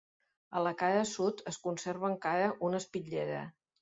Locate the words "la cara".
0.67-1.03